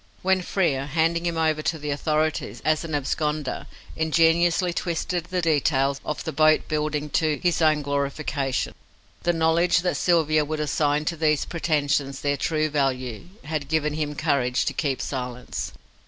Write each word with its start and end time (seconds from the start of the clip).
When 0.23 0.41
Frere, 0.41 0.87
handing 0.87 1.27
him 1.27 1.37
over 1.37 1.61
to 1.61 1.77
the 1.77 1.91
authorities 1.91 2.59
as 2.65 2.83
an 2.83 2.95
absconder, 2.95 3.67
ingeniously 3.95 4.73
twisted 4.73 5.25
the 5.25 5.43
details 5.43 6.01
of 6.03 6.23
the 6.23 6.31
boat 6.31 6.67
building 6.67 7.11
to 7.11 7.37
his 7.43 7.61
own 7.61 7.83
glorification, 7.83 8.73
the 9.21 9.31
knowledge 9.31 9.81
that 9.81 9.97
Sylvia 9.97 10.43
would 10.43 10.59
assign 10.59 11.05
to 11.05 11.15
these 11.15 11.45
pretensions 11.45 12.21
their 12.21 12.35
true 12.35 12.67
value 12.67 13.27
had 13.43 13.67
given 13.69 13.93
him 13.93 14.15
courage 14.15 14.65
to 14.65 14.73
keep 14.73 15.03
silence. 15.03 15.71